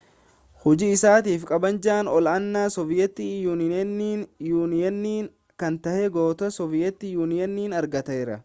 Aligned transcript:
hojii 0.61 0.87
isaatiif 0.93 1.43
kabaja 1.49 1.97
ol-aanaa 2.19 2.63
sooviyeet 2.77 3.21
yuuniyen 3.25 5.29
kan 5.65 5.79
ta'e 5.89 6.09
goota 6.17 6.53
sooviyeet 6.57 7.07
yuuniyen 7.13 7.79
argateera 7.83 8.39